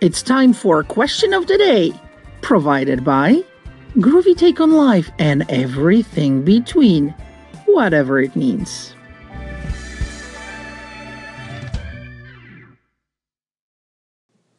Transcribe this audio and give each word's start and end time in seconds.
It's 0.00 0.22
time 0.22 0.54
for 0.54 0.82
Question 0.82 1.34
of 1.34 1.46
the 1.46 1.58
Day, 1.58 1.92
provided 2.40 3.04
by 3.04 3.44
Groovy 3.96 4.34
Take 4.34 4.58
on 4.58 4.70
Life 4.70 5.10
and 5.18 5.44
everything 5.50 6.42
between, 6.42 7.14
whatever 7.66 8.18
it 8.18 8.34
means. 8.34 8.94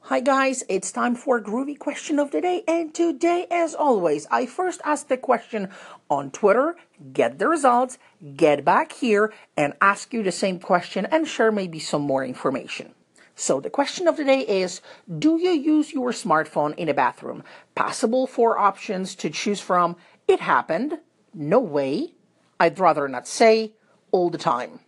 Hi 0.02 0.20
guys, 0.20 0.64
it's 0.70 0.92
time 0.92 1.16
for 1.16 1.42
Groovy 1.42 1.80
Question 1.80 2.20
of 2.20 2.30
the 2.30 2.42
Day, 2.42 2.64
and 2.68 2.94
today, 2.94 3.48
as 3.50 3.74
always, 3.74 4.28
I 4.30 4.46
first 4.46 4.80
ask 4.86 5.08
the 5.08 5.18
question 5.18 5.70
on 6.08 6.30
Twitter, 6.30 6.76
get 7.14 7.40
the 7.40 7.48
results, 7.48 7.98
get 8.36 8.64
back 8.64 8.92
here, 8.92 9.34
and 9.58 9.74
ask 9.82 10.14
you 10.14 10.22
the 10.22 10.32
same 10.32 10.60
question 10.60 11.08
and 11.08 11.28
share 11.28 11.52
maybe 11.52 11.80
some 11.80 12.04
more 12.04 12.24
information. 12.24 12.94
So 13.42 13.60
the 13.60 13.72
question 13.72 14.08
of 14.08 14.18
the 14.18 14.24
day 14.24 14.42
is, 14.42 14.82
do 15.18 15.40
you 15.40 15.50
use 15.50 15.94
your 15.94 16.12
smartphone 16.12 16.76
in 16.76 16.90
a 16.90 16.94
bathroom? 16.94 17.44
Possible 17.74 18.28
four 18.28 18.60
options 18.60 19.16
to 19.16 19.32
choose 19.32 19.60
from. 19.60 19.96
It 20.28 20.42
happened. 20.42 21.00
No 21.34 21.60
way. 21.60 22.14
I'd 22.60 22.78
rather 22.78 23.08
not 23.08 23.28
say. 23.28 23.74
All 24.12 24.30
the 24.30 24.38
time. 24.38 24.82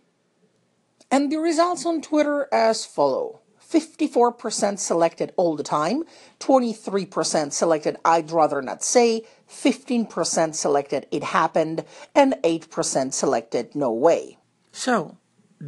And 1.10 1.32
the 1.32 1.38
results 1.38 1.84
on 1.84 2.00
Twitter 2.00 2.48
as 2.52 2.86
follow. 2.86 3.40
54% 3.60 4.78
selected 4.78 5.32
all 5.36 5.56
the 5.56 5.64
time, 5.64 6.04
23% 6.38 7.52
selected 7.52 7.96
I'd 8.04 8.30
rather 8.30 8.62
not 8.62 8.84
say, 8.84 9.24
15% 9.50 10.54
selected 10.54 11.08
it 11.10 11.24
happened, 11.24 11.84
and 12.14 12.34
8% 12.44 13.12
selected 13.12 13.74
no 13.74 13.90
way. 13.90 14.38
So, 14.70 15.16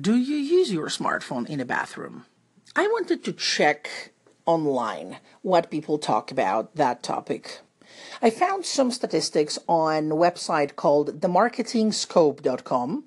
do 0.00 0.14
you 0.14 0.36
use 0.36 0.72
your 0.72 0.86
smartphone 0.86 1.48
in 1.48 1.58
a 1.58 1.64
bathroom? 1.64 2.26
I 2.76 2.86
wanted 2.86 3.24
to 3.24 3.32
check 3.32 4.12
online 4.44 5.16
what 5.42 5.70
people 5.70 5.98
talk 5.98 6.30
about 6.30 6.76
that 6.76 7.02
topic. 7.02 7.60
I 8.22 8.30
found 8.30 8.64
some 8.64 8.92
statistics 8.92 9.58
on 9.66 10.12
a 10.12 10.14
website 10.14 10.76
called 10.76 11.20
themarketingscope.com 11.20 13.04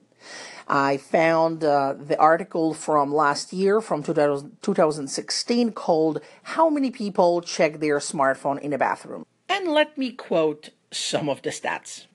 I 0.69 0.97
found 0.97 1.63
uh, 1.63 1.95
the 1.97 2.17
article 2.19 2.75
from 2.75 3.11
last 3.11 3.51
year, 3.51 3.81
from 3.81 4.03
2000, 4.03 4.57
2016, 4.61 5.71
called 5.71 6.21
How 6.43 6.69
Many 6.69 6.91
People 6.91 7.41
Check 7.41 7.79
Their 7.79 7.97
Smartphone 7.97 8.59
in 8.59 8.71
a 8.71 8.77
Bathroom? 8.77 9.25
And 9.47 9.69
let 9.69 9.97
me 9.97 10.11
quote 10.11 10.69
some 10.91 11.27
of 11.27 11.41
the 11.41 11.49
stats. 11.49 12.05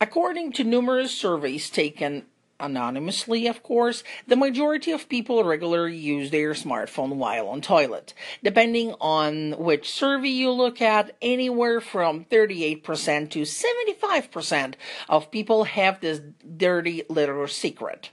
According 0.00 0.52
to 0.54 0.64
numerous 0.64 1.16
surveys 1.16 1.70
taken 1.70 2.24
anonymously, 2.62 3.46
of 3.46 3.62
course, 3.62 4.02
the 4.26 4.36
majority 4.36 4.92
of 4.92 5.08
people 5.08 5.44
regularly 5.44 5.96
use 5.96 6.30
their 6.30 6.52
smartphone 6.52 7.16
while 7.16 7.48
on 7.48 7.60
toilet. 7.60 8.14
Depending 8.42 8.94
on 9.00 9.52
which 9.58 9.90
survey 9.90 10.28
you 10.28 10.50
look 10.50 10.80
at, 10.80 11.14
anywhere 11.20 11.80
from 11.80 12.24
38% 12.24 13.30
to 13.30 13.42
75% 13.42 14.74
of 15.08 15.30
people 15.30 15.64
have 15.64 16.00
this 16.00 16.20
dirty 16.56 17.02
little 17.08 17.46
secret. 17.48 18.10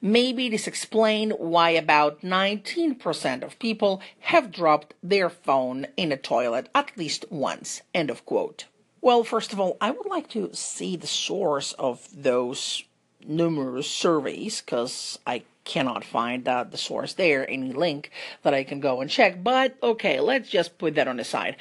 Maybe 0.00 0.48
this 0.48 0.66
explains 0.66 1.32
why 1.38 1.70
about 1.70 2.20
19% 2.20 3.42
of 3.42 3.58
people 3.58 4.00
have 4.20 4.52
dropped 4.52 4.94
their 5.02 5.30
phone 5.30 5.86
in 5.96 6.12
a 6.12 6.16
toilet 6.16 6.68
at 6.74 6.96
least 6.96 7.24
once. 7.30 7.82
End 7.94 8.10
of 8.10 8.24
quote. 8.26 8.66
Well, 9.00 9.24
first 9.24 9.52
of 9.52 9.60
all, 9.60 9.76
I 9.80 9.90
would 9.90 10.06
like 10.06 10.28
to 10.30 10.50
see 10.52 10.96
the 10.96 11.06
source 11.06 11.72
of 11.74 12.08
those 12.12 12.84
numerous 13.24 13.90
surveys 13.90 14.60
because 14.60 15.18
I 15.26 15.42
cannot 15.64 16.04
find 16.04 16.46
uh, 16.48 16.64
the 16.64 16.78
source 16.78 17.12
there, 17.14 17.48
any 17.50 17.72
link 17.72 18.10
that 18.42 18.54
I 18.54 18.64
can 18.64 18.80
go 18.80 19.00
and 19.00 19.10
check. 19.10 19.42
But 19.42 19.76
okay, 19.82 20.20
let's 20.20 20.48
just 20.48 20.78
put 20.78 20.94
that 20.94 21.08
on 21.08 21.16
the 21.16 21.24
side. 21.24 21.56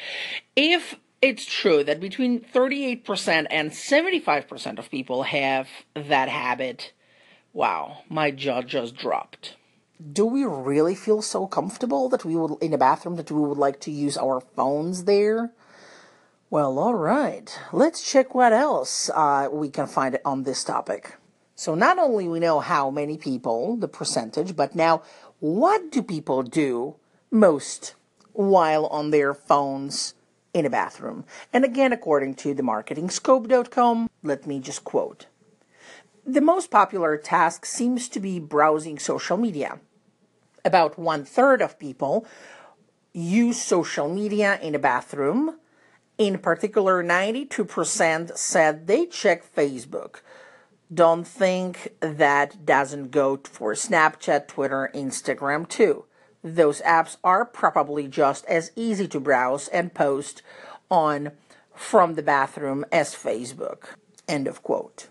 If 0.56 0.95
it's 1.22 1.45
true 1.45 1.84
that 1.84 2.00
between 2.00 2.39
38% 2.39 3.47
and 3.50 3.72
75% 3.72 4.80
of 4.80 4.91
people 4.91 5.24
have 5.24 5.68
that 5.96 6.30
habit, 6.30 6.94
wow, 7.52 8.03
my 8.09 8.31
jaw 8.31 8.62
just 8.62 8.96
dropped. 8.96 9.56
Do 10.12 10.25
we 10.25 10.44
really 10.44 10.94
feel 10.94 11.22
so 11.22 11.47
comfortable 11.47 12.09
that 12.09 12.25
we 12.25 12.35
would 12.35 12.62
in 12.62 12.74
a 12.74 12.78
bathroom 12.78 13.16
that 13.16 13.31
we 13.31 13.41
would 13.41 13.57
like 13.57 13.80
to 13.81 13.91
use 13.91 14.18
our 14.18 14.41
phones 14.41 15.06
there? 15.06 15.51
Well, 16.50 16.78
all 16.78 16.94
right. 16.94 17.57
Let's 17.74 18.09
check 18.09 18.35
what 18.35 18.53
else 18.53 19.09
uh, 19.09 19.50
we 19.51 19.69
can 19.69 19.88
find 19.88 20.19
on 20.24 20.44
this 20.44 20.63
topic. 20.63 21.16
So 21.56 21.74
not 21.74 21.98
only 21.98 22.28
we 22.28 22.42
know 22.42 22.60
how 22.60 22.92
many 22.92 23.18
people, 23.18 23.78
the 23.78 23.88
percentage, 23.88 24.58
but 24.58 24.76
now 24.76 25.02
what 25.40 25.90
do 25.90 26.04
people 26.04 26.44
do 26.44 26.96
most 27.32 27.96
while 28.34 28.88
on 28.88 29.12
their 29.12 29.34
phones 29.34 30.16
in 30.54 30.66
a 30.66 30.70
bathroom? 30.70 31.24
And 31.54 31.64
again, 31.64 31.94
according 31.94 32.36
to 32.36 32.54
the 32.54 32.62
marketingscope.com, 32.62 34.10
let 34.22 34.46
me 34.46 34.60
just 34.60 34.84
quote. 34.84 35.28
The 36.26 36.42
most 36.42 36.72
popular 36.72 37.16
task 37.18 37.66
seems 37.66 38.10
to 38.10 38.20
be 38.20 38.40
browsing 38.40 39.00
social 39.00 39.38
media. 39.38 39.80
About 40.66 41.00
one 41.00 41.24
third 41.24 41.62
of 41.62 41.80
people 41.80 42.26
use 43.14 43.62
social 43.62 44.10
media 44.10 44.60
in 44.62 44.76
a 44.76 44.80
bathroom. 44.80 45.58
In 46.18 46.40
particular, 46.40 47.02
92% 47.02 48.38
said 48.38 48.88
they 48.88 49.06
check 49.06 49.56
Facebook 49.56 50.22
don't 50.94 51.25
think 51.25 51.94
that 52.00 52.66
doesn't 52.66 53.12
go 53.12 53.40
for 53.44 53.73
Snapchat, 53.73 54.47
Twitter, 54.47 54.91
Instagram 54.94 55.68
too. 55.68 56.06
Those 56.44 56.81
apps 56.81 57.18
are 57.23 57.44
probably 57.44 58.07
just 58.07 58.46
as 58.46 58.72
easy 58.75 59.07
to 59.07 59.19
browse 59.19 59.68
and 59.69 59.94
post 59.94 60.44
on 60.91 61.31
from 61.74 62.13
the 62.13 62.22
bathroom 62.22 62.85
as 62.91 63.16
Facebook. 63.16 63.95
End 64.28 64.47
of 64.47 64.62
quote. 64.62 65.07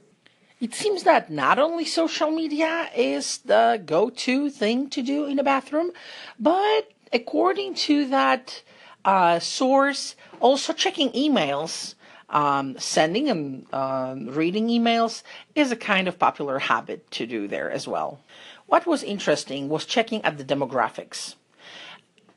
It 0.61 0.75
seems 0.75 1.03
that 1.03 1.31
not 1.31 1.59
only 1.59 1.85
social 1.85 2.31
media 2.31 2.89
is 2.97 3.39
the 3.39 3.83
go 3.85 4.11
to 4.11 4.49
thing 4.49 4.89
to 4.91 5.03
do 5.03 5.27
in 5.27 5.39
a 5.39 5.45
bathroom, 5.45 5.91
but 6.39 6.89
according 7.13 7.75
to 7.75 8.07
that 8.07 8.63
uh, 9.05 9.41
source, 9.41 10.15
also 10.41 10.73
checking 10.73 11.11
emails 11.11 11.94
um, 12.31 12.79
sending 12.79 13.29
and 13.29 13.67
uh, 13.73 14.15
reading 14.19 14.69
emails 14.69 15.23
is 15.55 15.71
a 15.71 15.77
kind 15.77 16.09
of 16.09 16.19
popular 16.19 16.59
habit 16.59 17.11
to 17.13 17.27
do 17.27 17.49
there 17.49 17.71
as 17.71 17.87
well. 17.87 18.21
What 18.67 18.87
was 18.87 19.03
interesting 19.03 19.69
was 19.69 19.85
checking 19.85 20.25
at 20.25 20.39
the 20.39 20.45
demographics. 20.45 21.35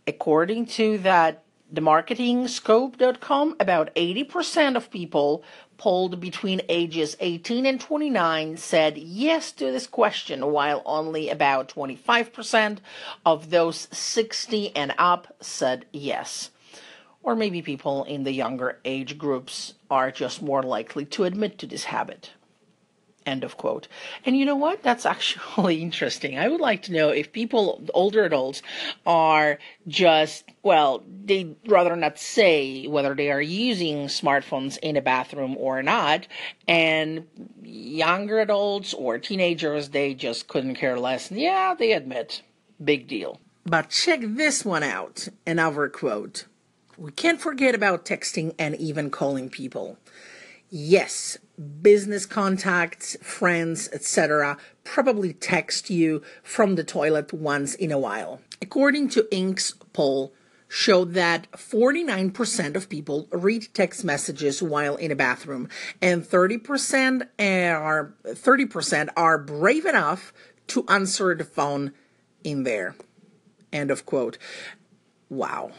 According 0.05 0.67
to 0.67 0.97
that 0.99 1.43
themarketingscope.com, 1.73 3.55
about 3.59 3.93
80% 3.95 4.75
of 4.75 4.89
people 4.89 5.43
polled 5.77 6.19
between 6.19 6.61
ages 6.69 7.15
18 7.19 7.65
and 7.65 7.79
29 7.79 8.57
said 8.57 8.97
yes 8.97 9.51
to 9.53 9.65
this 9.71 9.85
question, 9.85 10.51
while 10.51 10.81
only 10.85 11.29
about 11.29 11.69
25% 11.69 12.79
of 13.25 13.49
those 13.49 13.87
60 13.91 14.75
and 14.75 14.93
up 14.97 15.35
said 15.41 15.85
yes 15.91 16.51
or 17.27 17.35
maybe 17.35 17.61
people 17.61 18.05
in 18.05 18.23
the 18.23 18.31
younger 18.31 18.79
age 18.85 19.17
groups 19.17 19.73
are 19.91 20.09
just 20.09 20.41
more 20.41 20.63
likely 20.63 21.03
to 21.03 21.25
admit 21.25 21.57
to 21.57 21.67
this 21.67 21.83
habit. 21.83 22.31
End 23.25 23.43
of 23.43 23.57
quote. 23.57 23.89
And 24.25 24.37
you 24.37 24.45
know 24.45 24.55
what? 24.55 24.81
That's 24.81 25.05
actually 25.05 25.81
interesting. 25.81 26.39
I 26.39 26.47
would 26.47 26.61
like 26.61 26.83
to 26.83 26.93
know 26.93 27.09
if 27.09 27.33
people, 27.33 27.85
older 27.93 28.23
adults, 28.23 28.61
are 29.05 29.59
just, 29.89 30.45
well, 30.63 31.03
they'd 31.25 31.57
rather 31.67 31.97
not 31.97 32.17
say 32.17 32.87
whether 32.87 33.13
they 33.13 33.29
are 33.29 33.41
using 33.41 34.05
smartphones 34.05 34.77
in 34.77 34.95
a 34.95 35.01
bathroom 35.01 35.57
or 35.57 35.83
not. 35.83 36.29
And 36.65 37.27
younger 37.61 38.39
adults 38.39 38.93
or 38.93 39.17
teenagers, 39.17 39.89
they 39.89 40.13
just 40.13 40.47
couldn't 40.47 40.75
care 40.75 40.97
less. 40.97 41.29
Yeah, 41.29 41.75
they 41.77 41.91
admit. 41.91 42.41
Big 42.81 43.05
deal. 43.05 43.41
But 43.65 43.89
check 43.89 44.21
this 44.23 44.63
one 44.63 44.83
out. 44.83 45.27
Another 45.45 45.89
quote. 45.89 46.45
We 46.97 47.11
can't 47.11 47.39
forget 47.39 47.75
about 47.75 48.05
texting 48.05 48.55
and 48.57 48.75
even 48.75 49.11
calling 49.11 49.49
people. 49.49 49.99
Yes, 50.69 51.37
business 51.81 52.25
contacts, 52.25 53.15
friends, 53.21 53.87
etc. 53.93 54.57
probably 54.83 55.31
text 55.31 55.91
you 55.91 56.23
from 56.41 56.73
the 56.73 56.83
toilet 56.83 57.31
once 57.31 57.75
in 57.75 57.91
a 57.91 57.99
while. 57.99 58.41
According 58.61 59.09
to 59.09 59.27
Inc.'s 59.31 59.73
poll, 59.93 60.33
showed 60.67 61.13
that 61.13 61.49
49% 61.51 62.75
of 62.75 62.89
people 62.89 63.27
read 63.31 63.67
text 63.73 64.03
messages 64.03 64.61
while 64.61 64.95
in 64.95 65.11
a 65.11 65.15
bathroom 65.15 65.69
and 66.01 66.23
30% 66.23 67.27
are 67.39 68.13
30% 68.25 69.09
are 69.15 69.37
brave 69.37 69.85
enough 69.85 70.33
to 70.67 70.83
answer 70.89 71.33
the 71.35 71.45
phone 71.45 71.93
in 72.43 72.63
there. 72.63 72.95
End 73.71 73.91
of 73.91 74.05
quote. 74.05 74.37
Wow. 75.29 75.71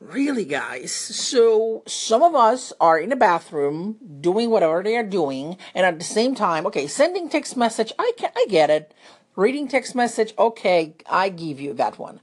Really, 0.00 0.44
guys? 0.44 0.92
So, 0.92 1.82
some 1.86 2.22
of 2.22 2.34
us 2.34 2.72
are 2.80 3.00
in 3.00 3.08
the 3.10 3.16
bathroom 3.16 3.96
doing 4.20 4.48
whatever 4.48 4.82
they 4.82 4.96
are 4.96 5.02
doing, 5.02 5.56
and 5.74 5.84
at 5.84 5.98
the 5.98 6.04
same 6.04 6.36
time, 6.36 6.66
okay, 6.66 6.86
sending 6.86 7.28
text 7.28 7.56
message, 7.56 7.92
I, 7.98 8.12
can, 8.16 8.30
I 8.36 8.46
get 8.48 8.70
it. 8.70 8.94
Reading 9.34 9.66
text 9.66 9.96
message, 9.96 10.34
okay, 10.38 10.94
I 11.10 11.30
give 11.30 11.60
you 11.60 11.74
that 11.74 11.98
one. 11.98 12.20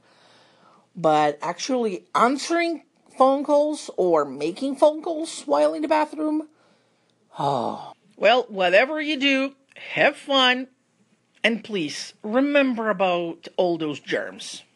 But 0.94 1.38
actually 1.42 2.06
answering 2.14 2.82
phone 3.18 3.44
calls 3.44 3.90
or 3.98 4.24
making 4.24 4.76
phone 4.76 5.02
calls 5.02 5.42
while 5.42 5.74
in 5.74 5.82
the 5.82 5.88
bathroom, 5.88 6.48
oh. 7.38 7.92
Well, 8.16 8.46
whatever 8.48 8.98
you 9.02 9.18
do, 9.18 9.54
have 9.92 10.16
fun, 10.16 10.68
and 11.44 11.62
please 11.62 12.14
remember 12.22 12.88
about 12.88 13.48
all 13.58 13.76
those 13.76 14.00
germs. 14.00 14.64